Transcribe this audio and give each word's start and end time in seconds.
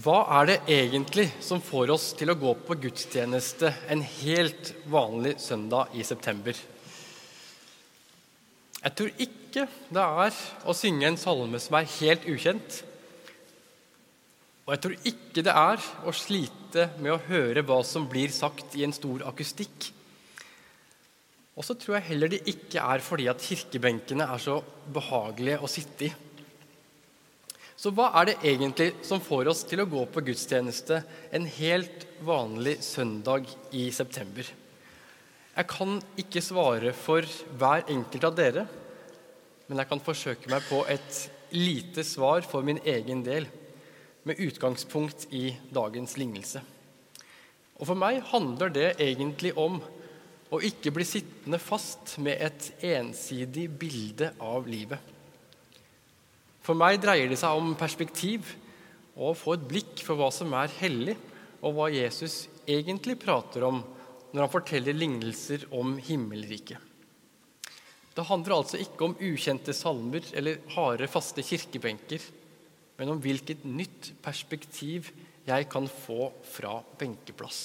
Hva 0.00 0.20
er 0.38 0.46
det 0.48 0.58
egentlig 0.70 1.26
som 1.44 1.60
får 1.60 1.90
oss 1.92 2.04
til 2.16 2.30
å 2.32 2.38
gå 2.38 2.52
på 2.64 2.76
gudstjeneste 2.80 3.72
en 3.90 4.04
helt 4.22 4.70
vanlig 4.88 5.34
søndag 5.42 5.90
i 5.98 6.04
september? 6.06 6.54
Jeg 8.80 8.94
tror 8.96 9.10
ikke 9.26 9.66
det 9.92 10.04
er 10.24 10.38
å 10.64 10.76
synge 10.78 11.10
en 11.10 11.18
salme 11.20 11.60
som 11.60 11.76
er 11.76 11.90
helt 11.98 12.24
ukjent. 12.30 12.78
Og 14.64 14.72
jeg 14.72 14.82
tror 14.86 15.10
ikke 15.12 15.44
det 15.44 15.56
er 15.66 15.84
å 16.06 16.16
slite 16.16 16.86
med 17.02 17.12
å 17.16 17.20
høre 17.26 17.66
hva 17.66 17.82
som 17.84 18.08
blir 18.08 18.32
sagt 18.32 18.78
i 18.78 18.86
en 18.86 18.96
stor 18.96 19.26
akustikk. 19.28 19.90
Og 21.58 21.66
så 21.66 21.76
tror 21.76 21.98
jeg 21.98 22.12
heller 22.14 22.32
det 22.32 22.44
ikke 22.48 22.80
er 22.80 23.04
fordi 23.04 23.28
at 23.28 23.42
kirkebenkene 23.44 24.30
er 24.32 24.40
så 24.40 24.60
behagelige 24.94 25.60
å 25.60 25.68
sitte 25.68 26.08
i. 26.08 26.14
Så 27.80 27.88
hva 27.96 28.10
er 28.20 28.26
det 28.28 28.40
egentlig 28.44 28.90
som 29.08 29.22
får 29.24 29.48
oss 29.48 29.62
til 29.64 29.80
å 29.80 29.88
gå 29.88 30.02
på 30.12 30.20
gudstjeneste 30.26 30.98
en 31.32 31.46
helt 31.48 32.02
vanlig 32.28 32.74
søndag 32.84 33.46
i 33.72 33.86
september? 33.96 34.44
Jeg 35.54 35.68
kan 35.70 35.94
ikke 36.20 36.42
svare 36.44 36.92
for 36.92 37.24
hver 37.56 37.86
enkelt 37.88 38.26
av 38.28 38.34
dere, 38.36 38.66
men 39.64 39.80
jeg 39.80 39.88
kan 39.88 40.02
forsøke 40.04 40.52
meg 40.52 40.66
på 40.68 40.82
et 40.92 41.22
lite 41.56 42.04
svar 42.04 42.44
for 42.44 42.66
min 42.66 42.82
egen 42.84 43.22
del, 43.24 43.48
med 44.28 44.42
utgangspunkt 44.44 45.30
i 45.32 45.54
dagens 45.72 46.18
lignelse. 46.20 46.60
Og 47.80 47.86
For 47.88 47.96
meg 47.96 48.20
handler 48.28 48.74
det 48.74 48.90
egentlig 49.00 49.54
om 49.56 49.78
å 50.52 50.60
ikke 50.60 50.92
bli 50.92 51.06
sittende 51.08 51.56
fast 51.56 52.18
med 52.20 52.44
et 52.44 52.68
ensidig 52.90 53.70
bilde 53.80 54.34
av 54.36 54.68
livet. 54.68 55.00
For 56.64 56.76
meg 56.76 57.00
dreier 57.02 57.30
det 57.30 57.38
seg 57.40 57.56
om 57.56 57.72
perspektiv 57.78 58.52
og 59.16 59.32
å 59.32 59.36
få 59.36 59.56
et 59.56 59.66
blikk 59.68 60.02
for 60.04 60.20
hva 60.20 60.28
som 60.34 60.52
er 60.56 60.72
hellig, 60.80 61.16
og 61.60 61.74
hva 61.76 61.90
Jesus 61.92 62.46
egentlig 62.68 63.18
prater 63.20 63.66
om 63.66 63.82
når 64.30 64.44
han 64.44 64.52
forteller 64.52 64.96
lignelser 64.96 65.66
om 65.76 65.96
himmelriket. 66.00 66.78
Det 68.14 68.26
handler 68.26 68.56
altså 68.56 68.78
ikke 68.80 69.06
om 69.06 69.16
ukjente 69.22 69.74
salmer 69.76 70.24
eller 70.36 70.62
harde, 70.74 71.08
faste 71.10 71.44
kirkebenker, 71.46 72.22
men 72.98 73.12
om 73.12 73.20
hvilket 73.22 73.64
nytt 73.64 74.12
perspektiv 74.24 75.10
jeg 75.46 75.68
kan 75.72 75.86
få 75.88 76.30
fra 76.52 76.78
benkeplass. 77.00 77.60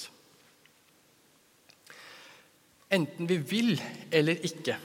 Enten 2.96 3.28
vi 3.28 3.40
vil 3.42 3.74
eller 4.14 4.44
ikke, 4.46 4.78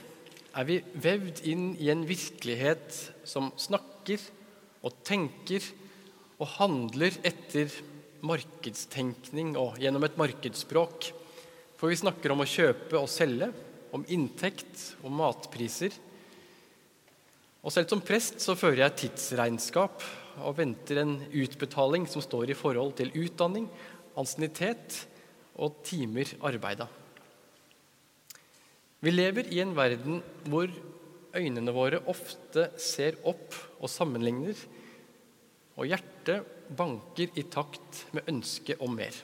er 0.50 0.66
vi 0.66 0.80
vevd 0.98 1.44
inn 1.46 1.66
i 1.78 1.90
en 1.92 2.02
virkelighet 2.08 2.96
som 3.28 3.52
snakker 3.54 3.99
og 4.80 4.96
tenker 5.06 5.64
og 6.40 6.48
handler 6.56 7.14
etter 7.26 7.72
markedstenkning 8.24 9.54
og 9.60 9.78
gjennom 9.80 10.04
et 10.06 10.18
markedsspråk. 10.20 11.10
For 11.80 11.92
vi 11.92 12.00
snakker 12.00 12.32
om 12.32 12.42
å 12.42 12.48
kjøpe 12.48 12.98
og 12.98 13.08
selge, 13.12 13.50
om 13.90 14.04
inntekt 14.12 14.94
og 15.02 15.12
matpriser. 15.12 15.94
Og 17.60 17.72
selv 17.74 17.90
som 17.90 18.02
prest 18.04 18.40
så 18.40 18.54
fører 18.56 18.84
jeg 18.84 18.98
tidsregnskap 19.02 20.04
og 20.40 20.56
venter 20.56 21.02
en 21.02 21.16
utbetaling 21.28 22.06
som 22.08 22.22
står 22.24 22.52
i 22.52 22.56
forhold 22.56 22.94
til 23.00 23.12
utdanning, 23.18 23.66
ansiennitet 24.16 25.02
og 25.60 25.82
timer 25.84 26.30
arbeida. 26.46 26.86
Vi 29.00 29.12
lever 29.12 29.48
i 29.52 29.60
en 29.64 29.74
verden 29.76 30.20
hvor 30.48 30.70
øynene 31.36 31.74
våre 31.74 32.00
ofte 32.10 32.70
ser 32.80 33.18
opp 33.28 33.56
og 33.80 33.90
sammenligner, 33.90 34.58
og 35.78 35.88
hjertet 35.88 36.46
banker 36.76 37.32
i 37.40 37.44
takt 37.50 38.04
med 38.16 38.28
ønsket 38.30 38.82
om 38.84 38.94
mer. 38.98 39.14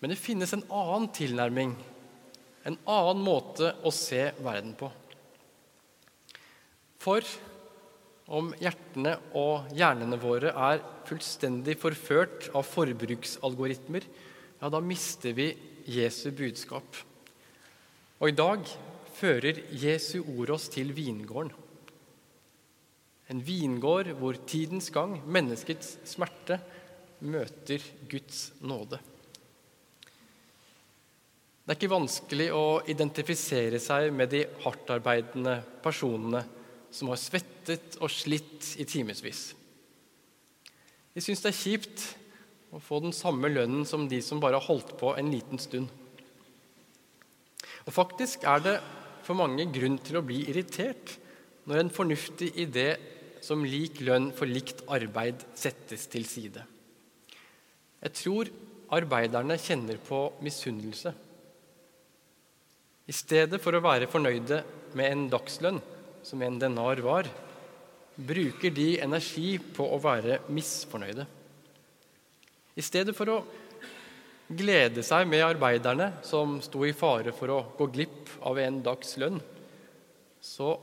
Men 0.00 0.12
det 0.12 0.20
finnes 0.20 0.52
en 0.52 0.64
annen 0.68 1.08
tilnærming, 1.16 1.72
en 2.66 2.78
annen 2.84 3.22
måte 3.24 3.72
å 3.86 3.92
se 3.94 4.28
verden 4.42 4.74
på. 4.76 4.90
For 7.00 7.24
om 8.26 8.50
hjertene 8.58 9.14
og 9.38 9.70
hjernene 9.76 10.18
våre 10.18 10.50
er 10.50 10.82
fullstendig 11.06 11.76
forført 11.78 12.48
av 12.50 12.66
forbruksalgoritmer, 12.66 14.06
ja, 14.60 14.70
da 14.72 14.80
mister 14.82 15.36
vi 15.36 15.52
Jesu 15.86 16.32
budskap. 16.34 16.98
Og 18.18 18.32
i 18.32 18.36
dag 18.36 18.66
fører 19.16 19.62
Jesu 19.72 20.20
ord 20.36 20.52
oss 20.56 20.68
til 20.72 20.92
vingården. 20.96 21.52
En 23.32 23.42
vingård 23.42 24.12
hvor 24.20 24.38
tidens 24.46 24.90
gang, 24.94 25.18
menneskets 25.26 25.96
smerte, 26.06 26.60
møter 27.26 27.82
Guds 28.10 28.50
nåde. 28.60 29.00
Det 31.66 31.72
er 31.72 31.78
ikke 31.80 31.96
vanskelig 31.96 32.46
å 32.54 32.66
identifisere 32.86 33.80
seg 33.82 34.12
med 34.14 34.30
de 34.30 34.44
hardtarbeidende 34.62 35.56
personene 35.82 36.44
som 36.94 37.10
har 37.10 37.18
svettet 37.18 37.96
og 37.98 38.12
slitt 38.12 38.76
i 38.78 38.86
timevis. 38.86 39.48
De 41.16 41.24
syns 41.24 41.42
det 41.42 41.50
er 41.50 41.58
kjipt 41.58 42.04
å 42.70 42.78
få 42.78 43.00
den 43.02 43.14
samme 43.16 43.50
lønnen 43.50 43.82
som 43.88 44.06
de 44.06 44.20
som 44.22 44.38
bare 44.38 44.60
har 44.60 44.68
holdt 44.68 44.94
på 45.00 45.10
en 45.18 45.32
liten 45.32 45.58
stund. 45.58 45.90
Og 47.86 47.94
Faktisk 47.94 48.46
er 48.46 48.62
det 48.62 48.76
for 49.26 49.38
mange 49.38 49.66
grunn 49.74 49.98
til 50.02 50.20
å 50.20 50.24
bli 50.24 50.44
irritert 50.50 51.16
når 51.66 51.82
en 51.82 51.92
fornuftig 51.92 52.52
idé 52.62 52.88
som 53.42 53.64
lik 53.66 54.00
lønn 54.06 54.30
for 54.34 54.48
likt 54.50 54.84
arbeid 54.90 55.42
settes 55.58 56.06
til 56.10 56.26
side. 56.26 56.62
Jeg 58.02 58.14
tror 58.20 58.50
arbeiderne 58.94 59.56
kjenner 59.58 59.98
på 60.02 60.20
misunnelse. 60.46 61.12
I 63.06 63.14
stedet 63.14 63.58
for 63.62 63.74
å 63.74 63.82
være 63.82 64.08
fornøyde 64.10 64.60
med 64.98 65.10
en 65.10 65.26
dagslønn, 65.30 65.78
som 66.26 66.42
en 66.42 66.58
denar 66.58 67.02
var, 67.04 67.28
bruker 68.16 68.72
de 68.74 68.96
energi 69.02 69.56
på 69.58 69.86
å 69.94 70.00
være 70.02 70.40
misfornøyde. 70.54 71.26
I 72.76 72.84
stedet 72.84 73.14
for 73.16 73.30
å 73.32 73.38
glede 74.48 75.02
seg 75.06 75.26
med 75.28 75.44
arbeiderne 75.46 76.12
som 76.26 76.58
sto 76.62 76.84
i 76.86 76.94
fare 76.96 77.34
for 77.34 77.52
å 77.52 77.62
gå 77.78 77.88
glipp 77.94 78.30
av 78.46 78.60
en 78.62 78.78
dags 78.84 79.16
lønn, 79.20 79.40
så 80.40 80.74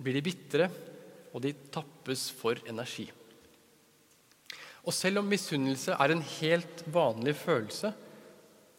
blir 0.00 0.16
de 0.18 0.24
bitre, 0.24 0.70
og 1.30 1.44
de 1.44 1.52
tappes 1.70 2.26
for 2.34 2.58
energi. 2.66 3.06
Og 4.82 4.94
selv 4.96 5.20
om 5.20 5.28
misunnelse 5.30 5.94
er 5.94 6.14
en 6.14 6.24
helt 6.40 6.82
vanlig 6.90 7.36
følelse, 7.38 7.92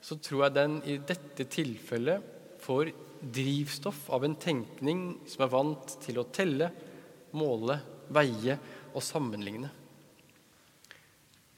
så 0.02 0.18
tror 0.18 0.48
jeg 0.48 0.58
den 0.58 0.80
i 0.90 0.98
dette 0.98 1.46
tilfellet 1.46 2.26
får 2.62 2.92
drivstoff 3.22 4.08
av 4.12 4.26
en 4.26 4.36
tenkning 4.36 5.04
som 5.30 5.46
er 5.46 5.54
vant 5.54 5.96
til 6.02 6.20
å 6.20 6.28
telle, 6.34 6.72
måle, 7.38 7.78
veie 8.12 8.58
og 8.92 9.06
sammenligne. 9.06 9.70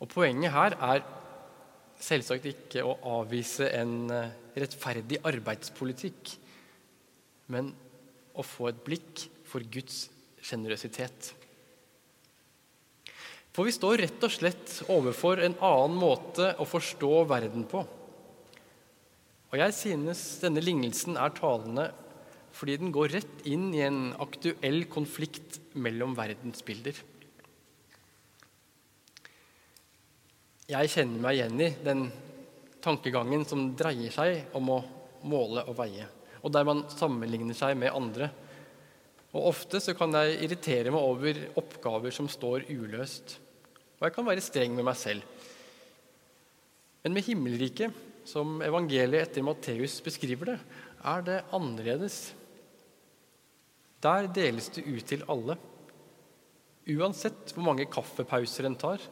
Og 0.03 0.11
Poenget 0.11 0.51
her 0.53 0.75
er 0.75 1.05
selvsagt 2.03 2.47
ikke 2.49 2.83
å 2.85 2.97
avvise 3.19 3.69
en 3.77 4.11
eh, 4.11 4.33
rettferdig 4.59 5.21
arbeidspolitikk, 5.25 6.33
men 7.53 7.71
å 8.33 8.43
få 8.45 8.69
et 8.71 8.83
blikk 8.85 9.27
for 9.47 9.63
Guds 9.71 10.07
sjenerøsitet. 10.43 11.31
For 13.53 13.69
vi 13.69 13.75
står 13.75 14.01
rett 14.01 14.23
og 14.25 14.33
slett 14.33 14.79
overfor 14.89 15.43
en 15.45 15.55
annen 15.61 15.99
måte 16.01 16.53
å 16.57 16.65
forstå 16.65 17.11
verden 17.29 17.67
på. 17.69 17.83
Og 19.53 19.59
jeg 19.61 19.75
synes 19.77 20.23
denne 20.41 20.63
lignelsen 20.63 21.19
er 21.21 21.35
talende 21.37 21.91
fordi 22.53 22.77
den 22.81 22.93
går 22.93 23.13
rett 23.15 23.45
inn 23.49 23.71
i 23.73 23.81
en 23.85 24.11
aktuell 24.21 24.83
konflikt 24.89 25.59
mellom 25.73 26.13
verdensbilder. 26.17 26.97
Jeg 30.63 30.87
kjenner 30.93 31.19
meg 31.19 31.35
igjen 31.35 31.59
i 31.59 31.65
den 31.83 32.05
tankegangen 32.83 33.41
som 33.43 33.65
dreier 33.75 34.13
seg 34.15 34.53
om 34.55 34.69
å 34.71 34.77
måle 35.27 35.65
og 35.67 35.75
veie, 35.75 36.05
og 36.39 36.53
der 36.55 36.67
man 36.67 36.85
sammenligner 36.87 37.55
seg 37.57 37.75
med 37.79 37.91
andre. 37.91 38.29
Og 39.33 39.49
Ofte 39.49 39.81
så 39.83 39.91
kan 39.97 40.15
jeg 40.15 40.37
irritere 40.45 40.93
meg 40.93 41.03
over 41.03 41.39
oppgaver 41.59 42.15
som 42.15 42.29
står 42.31 42.63
uløst. 42.69 43.35
Og 43.99 44.05
jeg 44.07 44.15
kan 44.15 44.27
være 44.27 44.43
streng 44.45 44.75
med 44.77 44.87
meg 44.87 44.95
selv. 44.99 45.25
Men 47.03 47.17
med 47.17 47.27
himmelriket, 47.27 47.91
som 48.23 48.61
evangeliet 48.63 49.25
etter 49.25 49.43
Matteus 49.43 49.97
beskriver 50.05 50.53
det, 50.53 50.55
er 51.03 51.25
det 51.27 51.41
annerledes. 51.51 52.21
Der 53.99 54.29
deles 54.31 54.69
det 54.77 54.85
ut 54.87 55.03
til 55.11 55.27
alle. 55.27 55.57
Uansett 56.87 57.51
hvor 57.51 57.67
mange 57.67 57.89
kaffepauser 57.91 58.69
en 58.69 58.79
tar, 58.79 59.03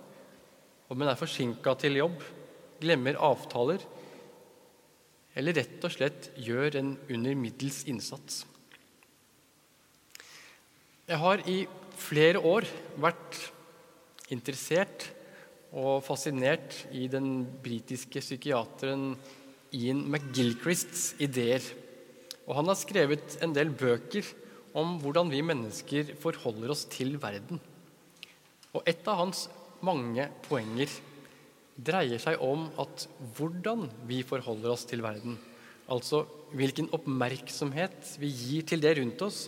om 0.91 1.01
en 1.01 1.11
er 1.11 1.19
forsinka 1.19 1.73
til 1.79 2.01
jobb, 2.01 2.19
glemmer 2.81 3.19
avtaler 3.23 3.83
eller 5.39 5.55
rett 5.55 5.85
og 5.87 5.93
slett 5.93 6.27
gjør 6.43 6.75
en 6.81 6.95
under 7.07 7.37
middels 7.39 7.85
innsats. 7.87 8.41
Jeg 11.07 11.19
har 11.21 11.43
i 11.47 11.61
flere 12.01 12.41
år 12.43 12.67
vært 12.99 13.37
interessert 14.31 15.07
og 15.71 16.03
fascinert 16.03 16.75
i 16.91 17.05
den 17.11 17.45
britiske 17.63 18.19
psykiateren 18.23 19.13
Ian 19.71 20.03
McGilchrists 20.11 21.13
ideer. 21.23 21.63
Og 22.43 22.57
han 22.57 22.67
har 22.67 22.79
skrevet 22.79 23.37
en 23.43 23.55
del 23.55 23.71
bøker 23.71 24.27
om 24.75 24.97
hvordan 24.99 25.31
vi 25.31 25.43
mennesker 25.45 26.11
forholder 26.19 26.73
oss 26.75 26.83
til 26.91 27.15
verden. 27.23 27.59
Og 28.75 28.83
et 28.87 29.07
av 29.07 29.19
hans 29.19 29.47
mange 29.85 30.27
poenger 30.47 30.91
dreier 31.81 32.21
seg 32.21 32.41
om 32.43 32.67
at 32.81 33.07
hvordan 33.37 33.87
vi 34.09 34.21
forholder 34.27 34.73
oss 34.73 34.85
til 34.89 35.03
verden, 35.03 35.37
altså 35.91 36.23
hvilken 36.55 36.89
oppmerksomhet 36.95 38.15
vi 38.21 38.29
gir 38.31 38.67
til 38.67 38.83
det 38.83 38.95
rundt 38.99 39.23
oss, 39.25 39.45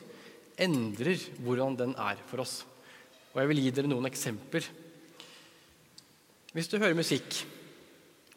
endrer 0.59 1.19
hvordan 1.43 1.77
den 1.79 1.93
er 1.99 2.19
for 2.29 2.43
oss. 2.43 2.61
Og 3.33 3.41
Jeg 3.41 3.49
vil 3.49 3.61
gi 3.63 3.71
dere 3.73 3.89
noen 3.89 4.07
eksempler. 4.09 4.65
Hvis 6.53 6.69
du 6.69 6.77
hører 6.77 6.97
musikk, 6.97 7.39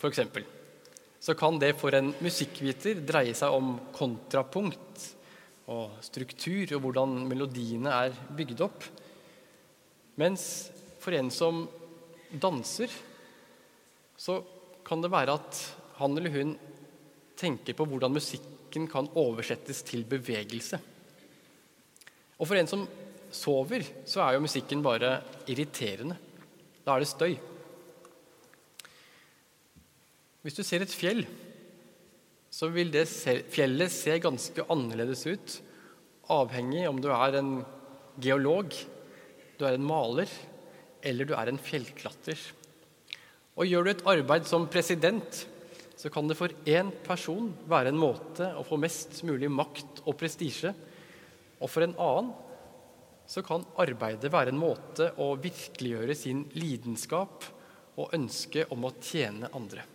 f.eks., 0.00 0.20
så 1.20 1.34
kan 1.37 1.58
det 1.58 1.75
for 1.76 1.92
en 1.96 2.12
musikkviter 2.22 3.00
dreie 3.04 3.34
seg 3.37 3.52
om 3.52 3.75
kontrapunkt 3.92 5.02
og 5.72 5.96
struktur 6.04 6.76
og 6.76 6.84
hvordan 6.84 7.16
melodiene 7.26 7.92
er 8.06 8.14
bygd 8.37 8.62
opp. 8.64 8.87
Mens 10.20 10.70
for 11.02 11.16
en 11.19 11.32
som 11.34 11.64
danser, 12.31 12.93
så 14.17 14.40
kan 14.87 15.02
det 15.02 15.12
være 15.12 15.37
at 15.37 15.62
han 15.99 16.17
eller 16.19 16.32
hun 16.34 16.55
tenker 17.37 17.76
på 17.76 17.87
hvordan 17.88 18.14
musikken 18.17 18.87
kan 18.90 19.08
oversettes 19.19 19.82
til 19.87 20.05
bevegelse. 20.08 20.78
Og 22.37 22.49
for 22.49 22.58
en 22.58 22.69
som 22.69 22.84
sover, 23.32 23.84
så 24.08 24.23
er 24.25 24.37
jo 24.37 24.44
musikken 24.44 24.84
bare 24.84 25.19
irriterende. 25.49 26.17
Da 26.84 26.94
er 26.94 27.02
det 27.02 27.11
støy. 27.11 27.37
Hvis 30.44 30.56
du 30.56 30.62
ser 30.62 30.84
et 30.84 30.94
fjell, 30.94 31.25
så 32.52 32.69
vil 32.73 32.93
det 32.94 33.08
fjellet 33.52 33.93
se 33.93 34.14
ganske 34.23 34.64
annerledes 34.73 35.25
ut, 35.26 35.56
avhengig 36.32 36.87
om 36.88 37.00
du 37.02 37.11
er 37.12 37.40
en 37.40 37.50
geolog, 38.23 38.70
du 39.58 39.64
er 39.67 39.76
en 39.76 39.87
maler 39.87 40.31
eller 41.06 41.28
du 41.28 41.34
er 41.38 41.50
en 41.50 41.60
fjellklatrer. 41.60 42.40
Og 43.56 43.68
gjør 43.68 43.86
du 43.86 43.92
et 43.92 44.06
arbeid 44.10 44.48
som 44.48 44.66
president, 44.68 45.44
så 45.96 46.10
kan 46.12 46.28
det 46.28 46.36
for 46.36 46.52
én 46.68 46.90
person 47.06 47.48
være 47.70 47.92
en 47.92 48.00
måte 48.00 48.50
å 48.58 48.64
få 48.66 48.76
mest 48.80 49.22
mulig 49.24 49.48
makt 49.48 50.02
og 50.04 50.18
prestisje, 50.20 50.74
og 51.56 51.70
for 51.72 51.86
en 51.86 51.96
annen 51.96 52.34
så 53.26 53.42
kan 53.42 53.64
arbeidet 53.80 54.30
være 54.30 54.52
en 54.52 54.60
måte 54.60 55.08
å 55.22 55.32
virkeliggjøre 55.40 56.14
sin 56.14 56.44
lidenskap 56.54 57.46
og 57.96 58.12
ønske 58.14 58.66
om 58.74 58.84
å 58.86 58.94
tjene 59.00 59.50
andre. 59.56 59.86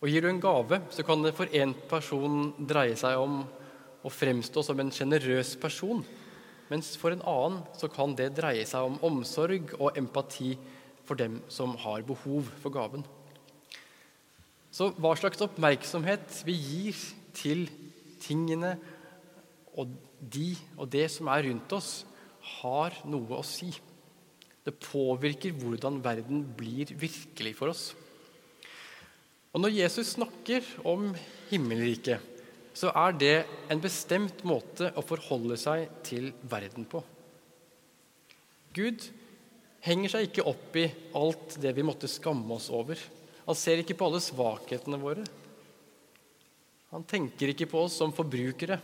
Og 0.00 0.10
Gir 0.12 0.24
du 0.24 0.28
en 0.30 0.40
gave, 0.40 0.80
så 0.92 1.04
kan 1.04 1.22
det 1.24 1.34
for 1.36 1.48
én 1.48 1.74
person 1.88 2.52
dreie 2.60 2.96
seg 2.96 3.18
om 3.20 3.42
å 4.04 4.12
fremstå 4.12 4.62
som 4.64 4.80
en 4.80 4.92
sjenerøs 4.92 5.54
person, 5.60 6.02
mens 6.74 6.96
for 6.98 7.14
en 7.14 7.22
annen 7.22 7.60
så 7.78 7.86
kan 7.86 8.16
det 8.18 8.32
dreie 8.34 8.64
seg 8.66 8.88
om 8.88 8.98
omsorg 9.06 9.76
og 9.78 9.94
empati 9.98 10.56
for 11.06 11.14
dem 11.20 11.38
som 11.52 11.76
har 11.84 12.02
behov 12.06 12.48
for 12.58 12.74
gaven. 12.74 13.04
Så 14.74 14.90
hva 14.98 15.12
slags 15.14 15.42
oppmerksomhet 15.44 16.40
vi 16.48 16.56
gir 16.58 16.98
til 17.36 17.68
tingene 18.24 18.74
og 19.78 19.92
de 20.18 20.54
og 20.78 20.88
det 20.90 21.06
som 21.12 21.30
er 21.30 21.46
rundt 21.46 21.72
oss, 21.76 21.92
har 22.60 22.96
noe 23.08 23.38
å 23.38 23.46
si. 23.46 23.70
Det 24.64 24.74
påvirker 24.80 25.54
hvordan 25.54 26.00
verden 26.04 26.42
blir 26.58 26.90
virkelig 26.98 27.54
for 27.58 27.70
oss. 27.72 27.92
Og 29.54 29.62
Når 29.62 29.76
Jesus 29.76 30.16
snakker 30.16 30.66
om 30.82 31.12
himmelriket, 31.52 32.33
så 32.74 32.90
er 32.90 33.14
det 33.18 33.34
en 33.70 33.82
bestemt 33.82 34.42
måte 34.46 34.90
å 34.98 35.04
forholde 35.06 35.56
seg 35.60 35.86
til 36.06 36.32
verden 36.50 36.86
på. 36.90 37.02
Gud 38.74 39.04
henger 39.84 40.10
seg 40.10 40.28
ikke 40.28 40.46
opp 40.50 40.78
i 40.80 40.88
alt 41.14 41.58
det 41.62 41.74
vi 41.76 41.84
måtte 41.86 42.10
skamme 42.10 42.56
oss 42.56 42.66
over. 42.74 42.98
Han 43.44 43.58
ser 43.58 43.82
ikke 43.82 43.96
på 43.98 44.08
alle 44.08 44.22
svakhetene 44.24 44.98
våre. 44.98 45.22
Han 46.94 47.06
tenker 47.06 47.52
ikke 47.52 47.68
på 47.70 47.84
oss 47.86 48.00
som 48.00 48.14
forbrukere. 48.14 48.80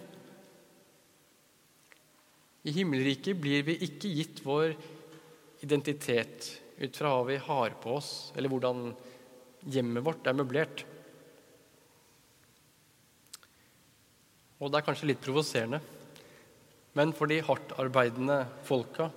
I 2.66 2.74
himmelriket 2.76 3.38
blir 3.40 3.64
vi 3.66 3.78
ikke 3.86 4.10
gitt 4.12 4.42
vår 4.44 4.74
identitet 5.64 6.50
ut 6.80 6.96
fra 6.96 7.12
hva 7.14 7.24
vi 7.28 7.38
har 7.40 7.76
på 7.80 7.94
oss, 7.96 8.10
eller 8.36 8.52
hvordan 8.52 8.90
hjemmet 9.68 10.04
vårt 10.04 10.28
er 10.28 10.36
møblert. 10.36 10.84
Og 14.60 14.68
det 14.68 14.80
er 14.80 14.86
kanskje 14.86 15.08
litt 15.08 15.22
provoserende, 15.24 15.80
men 16.98 17.14
for 17.16 17.30
de 17.30 17.38
hardtarbeidende 17.44 18.42
folka 18.66 19.08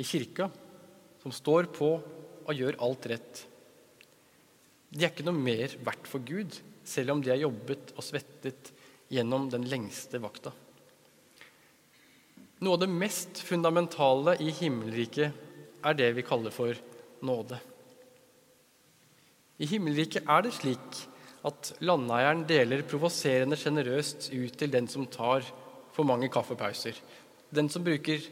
i 0.00 0.06
kirka, 0.06 0.48
som 1.22 1.34
står 1.34 1.70
på 1.74 1.90
og 2.44 2.52
gjør 2.52 2.76
alt 2.84 3.06
rett 3.08 3.44
De 4.92 5.00
er 5.00 5.08
ikke 5.08 5.24
noe 5.26 5.38
mer 5.38 5.72
verdt 5.86 6.08
for 6.10 6.22
Gud, 6.26 6.58
selv 6.84 7.14
om 7.14 7.22
de 7.22 7.32
har 7.32 7.40
jobbet 7.40 7.94
og 7.96 8.04
svettet 8.04 8.70
gjennom 9.10 9.48
den 9.50 9.64
lengste 9.70 10.20
vakta. 10.22 10.52
Noe 12.62 12.76
av 12.76 12.84
det 12.84 12.90
mest 12.92 13.40
fundamentale 13.42 14.36
i 14.44 14.52
himmelriket 14.54 15.42
er 15.84 15.96
det 15.98 16.12
vi 16.16 16.26
kaller 16.26 16.54
for 16.54 16.76
nåde. 17.24 17.58
I 19.58 19.68
himmelriket 19.70 20.28
er 20.30 20.46
det 20.46 20.54
slik 20.56 21.02
at 21.44 21.74
landeieren 21.84 22.46
deler 22.48 22.86
provoserende 22.88 23.58
sjenerøst 23.60 24.30
ut 24.32 24.56
til 24.58 24.72
den 24.72 24.88
som 24.88 25.06
tar 25.12 25.44
for 25.94 26.08
mange 26.08 26.30
kaffepauser, 26.32 26.96
den 27.54 27.68
som 27.70 27.84
bruker 27.84 28.22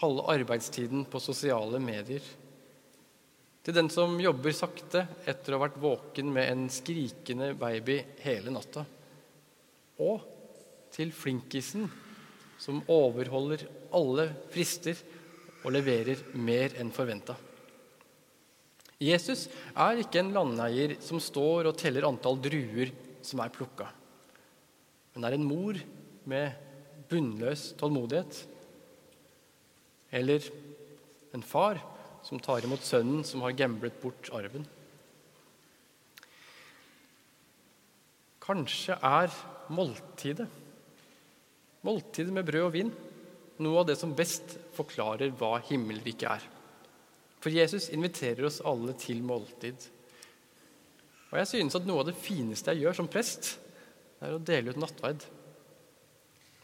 halve 0.00 0.26
arbeidstiden 0.34 1.04
på 1.10 1.20
sosiale 1.22 1.80
medier, 1.82 2.22
til 3.64 3.74
den 3.74 3.88
som 3.90 4.18
jobber 4.20 4.52
sakte 4.52 5.06
etter 5.24 5.54
å 5.54 5.58
ha 5.58 5.64
vært 5.64 5.80
våken 5.80 6.30
med 6.32 6.50
en 6.50 6.66
skrikende 6.72 7.54
baby 7.58 7.98
hele 8.22 8.52
natta, 8.52 8.84
og 10.04 10.30
til 10.94 11.10
flinkisen 11.16 11.88
som 12.60 12.82
overholder 12.92 13.64
alle 13.94 14.28
frister 14.52 14.98
og 15.64 15.72
leverer 15.74 16.20
mer 16.36 16.76
enn 16.78 16.92
forventa. 16.94 17.34
Jesus 19.02 19.48
er 19.74 20.00
ikke 20.02 20.20
en 20.22 20.32
landeier 20.34 20.94
som 21.02 21.18
står 21.22 21.70
og 21.70 21.78
teller 21.80 22.06
antall 22.06 22.38
druer 22.42 22.92
som 23.24 23.40
er 23.42 23.52
plukka, 23.54 23.88
men 25.14 25.26
er 25.26 25.36
en 25.36 25.46
mor 25.46 25.78
med 26.30 26.54
bunnløs 27.10 27.72
tålmodighet. 27.80 28.38
Eller 30.14 30.46
en 31.34 31.42
far 31.42 31.80
som 32.24 32.40
tar 32.40 32.64
imot 32.64 32.84
sønnen 32.86 33.24
som 33.26 33.42
har 33.44 33.56
gamblet 33.58 33.96
bort 34.02 34.30
arven. 34.36 34.64
Kanskje 38.44 38.96
er 39.00 39.32
måltidet, 39.72 40.46
måltidet 41.84 42.32
med 42.34 42.46
brød 42.46 42.66
og 42.68 42.74
vin, 42.74 42.90
noe 43.64 43.80
av 43.80 43.88
det 43.88 43.96
som 44.00 44.12
best 44.16 44.58
forklarer 44.76 45.32
hva 45.38 45.56
himmelriket 45.64 46.28
er. 46.28 46.44
For 47.44 47.52
Jesus 47.52 47.90
inviterer 47.92 48.46
oss 48.48 48.62
alle 48.64 48.94
til 48.96 49.18
måltid. 49.20 49.76
Og 51.28 51.36
jeg 51.42 51.48
synes 51.50 51.74
at 51.76 51.84
noe 51.84 52.00
av 52.00 52.06
det 52.08 52.16
fineste 52.16 52.72
jeg 52.72 52.86
gjør 52.86 52.96
som 52.96 53.08
prest, 53.10 53.58
er 54.24 54.32
å 54.32 54.40
dele 54.40 54.72
ut 54.72 54.78
nattverd. 54.80 55.26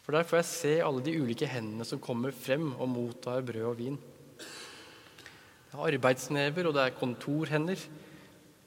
For 0.01 0.17
der 0.17 0.25
får 0.25 0.39
jeg 0.39 0.49
se 0.49 0.73
alle 0.81 1.03
de 1.05 1.13
ulike 1.21 1.49
hendene 1.51 1.85
som 1.85 2.01
kommer 2.01 2.33
frem 2.33 2.71
og 2.79 2.89
mottar 2.89 3.45
brød 3.45 3.67
og 3.69 3.77
vin. 3.77 3.99
Det 4.41 5.77
er 5.77 5.83
arbeidsnever, 5.91 6.71
og 6.71 6.79
det 6.79 6.87
er 6.87 6.97
kontorhender. 6.97 7.85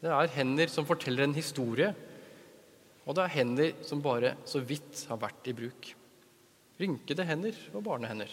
Det 0.04 0.12
er 0.14 0.34
hender 0.36 0.70
som 0.70 0.86
forteller 0.86 1.26
en 1.26 1.34
historie, 1.34 1.90
og 3.08 3.18
det 3.18 3.26
er 3.26 3.36
hender 3.40 3.74
som 3.88 4.04
bare 4.06 4.36
så 4.46 4.62
vidt 4.62 5.02
har 5.10 5.18
vært 5.24 5.50
i 5.50 5.56
bruk. 5.58 5.90
Rynkede 6.78 7.26
hender 7.26 7.58
og 7.74 7.82
barnehender. 7.90 8.30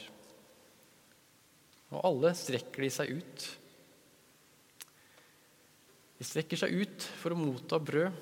Og 1.95 2.05
alle 2.13 2.37
strekker 2.37 2.85
de 2.85 2.93
seg 2.93 3.17
ut 3.17 3.49
de 6.21 6.27
strekker 6.29 6.61
seg 6.61 6.75
ut 6.77 7.05
for 7.17 7.33
å 7.33 7.41
motta 7.41 7.79
brød 7.81 8.17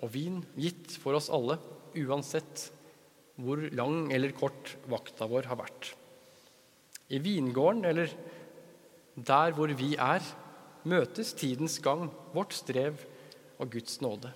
og 0.00 0.12
vin 0.14 0.38
gitt 0.56 0.94
for 0.96 1.18
oss 1.18 1.28
alle, 1.28 1.58
uansett 2.00 2.70
hvor 3.36 3.60
lang 3.76 4.08
eller 4.14 4.32
kort 4.32 4.72
vakta 4.88 5.28
vår 5.28 5.50
har 5.50 5.60
vært. 5.60 5.90
I 7.12 7.20
vingården 7.20 7.84
eller 7.84 8.14
der 9.12 9.52
hvor 9.52 9.68
vi 9.76 9.92
er, 10.00 10.24
møtes 10.88 11.34
tidens 11.36 11.76
gang, 11.84 12.06
vårt 12.32 12.56
strev 12.56 13.04
og 13.58 13.76
Guds 13.76 14.00
nåde. 14.00 14.32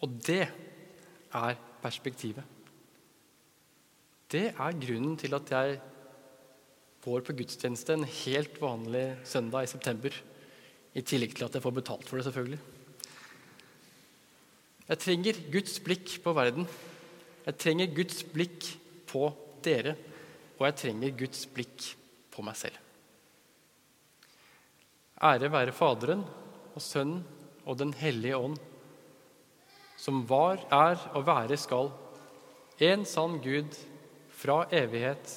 Og 0.00 0.18
det 0.24 0.46
er 1.36 1.62
perspektivet. 1.82 2.44
Det 4.32 4.48
er 4.56 4.80
grunnen 4.86 5.18
til 5.20 5.36
at 5.36 5.52
jeg 5.52 5.80
går 7.02 7.24
på 7.26 7.34
gudstjeneste 7.34 7.96
en 7.96 8.06
helt 8.06 8.60
vanlig 8.62 9.06
søndag 9.26 9.66
i 9.66 9.70
september. 9.70 10.14
I 10.94 11.02
tillegg 11.02 11.34
til 11.34 11.48
at 11.48 11.56
jeg 11.56 11.64
får 11.64 11.74
betalt 11.80 12.06
for 12.06 12.20
det, 12.20 12.26
selvfølgelig. 12.28 12.60
Jeg 14.86 15.00
trenger 15.02 15.40
Guds 15.50 15.74
blikk 15.82 16.14
på 16.22 16.34
verden. 16.36 16.68
Jeg 17.46 17.58
trenger 17.58 17.94
Guds 17.96 18.22
blikk 18.28 18.70
på 19.10 19.24
dere. 19.66 19.96
Og 20.60 20.66
jeg 20.68 20.78
trenger 20.78 21.18
Guds 21.18 21.42
blikk 21.50 21.88
på 22.30 22.46
meg 22.46 22.58
selv. 22.60 22.78
Ære 25.22 25.50
være 25.50 25.74
Faderen 25.74 26.22
og 26.74 26.82
Sønnen 26.82 27.22
og 27.66 27.78
Den 27.78 27.92
hellige 27.94 28.38
ånd, 28.38 28.56
som 29.98 30.24
var, 30.26 30.58
er 30.70 30.98
og 31.14 31.26
være 31.28 31.56
skal, 31.56 31.92
en 32.82 33.04
sann 33.06 33.36
Gud, 33.42 33.76
fra 34.34 34.64
evighet 34.74 35.36